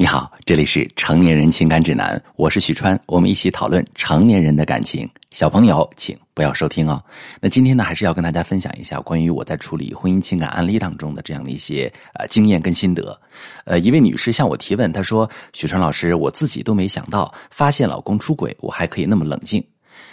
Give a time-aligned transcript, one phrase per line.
[0.00, 5.06] 你好，这里是成年人情感指南，我是许川，我们一起讨论成年人的感情。
[5.30, 7.04] 小朋友，请不要收听哦。
[7.38, 13.20] 那今天呢，还是要跟大家分享一下关于我在处理婚姻情感案例当中的这样的一些呃经验跟心得。
[13.66, 19.62] 呃，一位女士向我提问，她说：“许川老师，我自己都没想到，发现老公出轨，我还可以那么冷静。”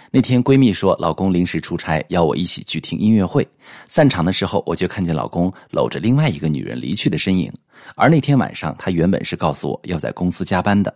[0.09, 3.45] 那天闺蜜说，老公临时出差，要我一起去听音乐会。
[3.87, 7.51] 散场的时候，我就看见老公搂着另外一个女人离去的身影。
[7.95, 10.93] 而那天晚上，他原本是告诉我要在公司加班的，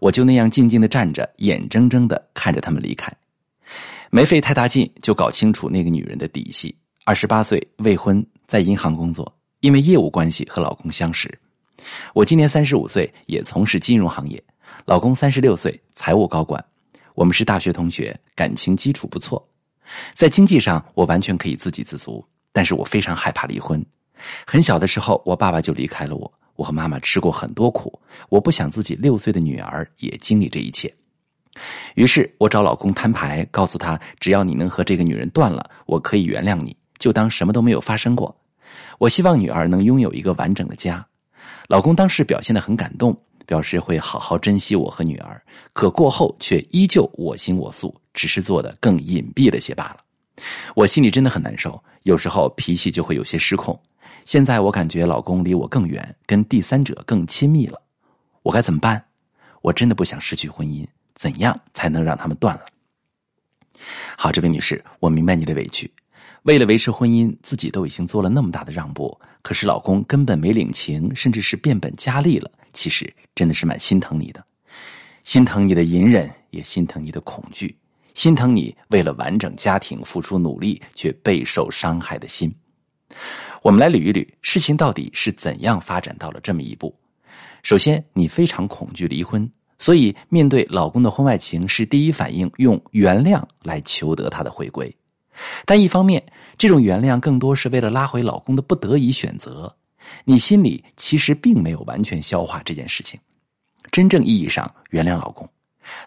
[0.00, 3.12] 我就那样静静的站着，眼睁睁的看着他们离开，
[4.10, 6.74] 没费太大劲就搞清楚那个女人的底细。
[7.04, 9.30] 二十八岁，未婚，在银行工作，
[9.60, 11.38] 因为业务关系和老公相识。
[12.14, 14.42] 我今年三十五岁，也从事金融行业，
[14.86, 16.64] 老公三十六岁，财务高管。
[17.14, 19.42] 我们是大学同学，感情基础不错，
[20.14, 23.84] 在经济上我完全可以自给自足，但是我非常害怕离婚。
[24.44, 27.96] 很小的时候，我爸爸就离开了我，我和妈妈吃过很多苦，
[28.28, 30.92] 我不想自己六岁的女儿也经历这一切。
[31.94, 38.36] 于是我找老公摊牌，告诉他，只要你能和这个女人断了，我可以原谅你，就当什么都没有发生过。
[38.98, 41.06] 我希望女儿能拥有一个完整的家。
[41.68, 43.16] 老公当时表现的很感动。
[43.46, 45.40] 表示会好好珍惜我和女儿，
[45.72, 49.96] 可过后却依旧我行我素，只是做的更隐蔽了些罢了。
[50.74, 53.78] 我心里真的很难受，有时候脾气就会有些失控。
[54.24, 57.80] 现在我感觉老公离我更远，跟第三者更亲密了，
[58.42, 59.04] 我该怎么办？
[59.62, 62.62] 我真的不想失去婚姻，怎样才能让他们断了？
[64.16, 65.90] 好，这位女士，我明白你的委屈。
[66.44, 72.50] 为了维持婚姻，自己都已经做了那么大的让步，可是老公根本没领情，甚至是变本加厉了。
[72.74, 74.44] 其实真的是蛮心疼你的，
[75.22, 77.74] 心疼你的隐忍，也心疼你的恐惧，
[78.12, 82.54] 心疼你为了完整家庭付出努力却备受伤害的心。
[83.62, 86.94] 我们来捋一捋，事情到底是怎样发展到了这么一步？
[87.62, 94.94] 首先，你非常恐惧离婚，所以面对老公的婚外情，是第一反应用原谅来求得他的回归。
[95.64, 96.22] 但一方面，
[96.58, 99.74] 这种原谅更多是为了拉回老公的不得已选择，
[100.24, 103.18] 你心里其实并没有完全消化这件事情，
[103.90, 105.48] 真正意义上原谅老公。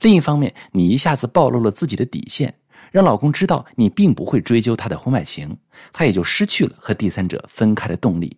[0.01, 2.53] 另一方面，你一下子暴露了自己的底线，
[2.91, 5.55] 让老公知道你并不会追究他的婚外情，
[5.93, 8.35] 他也就失去了和第三者分开的动力。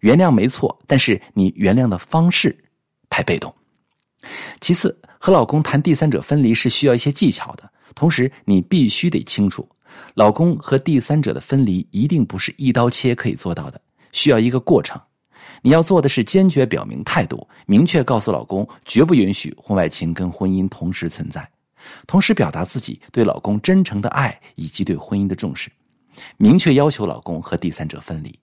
[0.00, 2.56] 原谅没错，但是你原谅的方式
[3.10, 3.54] 太被动。
[4.60, 9.68] 其次，和老公谈第三者分离是需要一些技巧的，同时你必须得清楚。
[10.14, 13.80] 老公和第三者的分离一定不是一刀切可以做到的，
[14.12, 15.00] 需要一个过程。
[15.60, 21.48] 你要做的是坚决表明态度，明确告诉老公绝不允许婚外情跟婚姻同时存在，
[22.06, 25.68] 同时表达自己对老公真诚的爱以及对婚姻的重视，
[26.36, 28.38] 明确要求老公和第三者分离。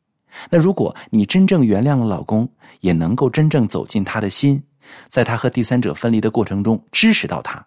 [0.49, 2.49] 那如果你真正原谅了老公，
[2.81, 4.61] 也能够真正走进他的心，
[5.07, 7.65] 在他和第三者分离的过程中支持到他。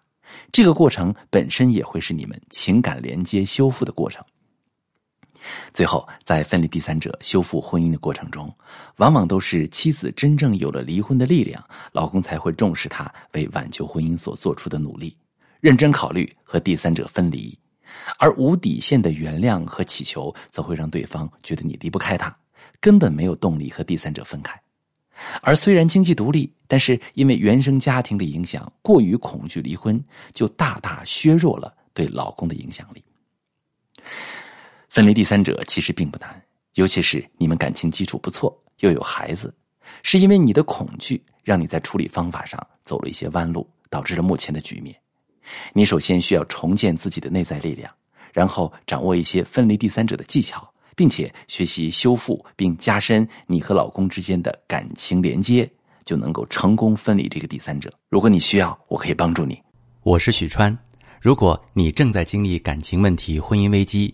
[0.51, 4.23] 这个过程本身也会是你们情感连接修复的过程。
[5.73, 8.53] 最后，在分离第三者修复婚姻的过程中，
[8.97, 15.15] 往往都是妻子真正有了离婚的力量，老公才会重视她为挽救婚姻所做出的努力，
[15.59, 17.57] 认真考虑和第三者分离。
[18.17, 22.35] 而无底线的原谅和祈求，则会让对方觉得你离不开他，
[22.79, 24.59] 根本没有动力和第三者分开。
[25.41, 30.01] 而虽然经济独立，但是因为原生家庭的影响，过于恐惧离婚，
[30.33, 33.03] 就大大削弱了对老公的影响力。
[34.99, 36.29] 分离第三者其实并不难，
[36.73, 39.55] 尤其是你们感情基础不错，又有孩子，
[40.03, 44.93] 是因为你的恐惧让你在处理方法上走了一些弯路，导致了目前的局面。
[45.71, 47.89] 你首先需要重建自己的内在力量，
[48.33, 50.69] 然后掌握一些分离第三者的技巧。
[50.97, 55.71] 并且学习修复并加深你和老公之间的感情连接，
[56.03, 57.89] 就能够成功分离这个第三者。
[58.09, 59.57] 如果你需要，我可以帮助你。
[60.03, 60.77] 我是许川。
[61.21, 64.13] 如果你正在经历感情问题、婚姻危机，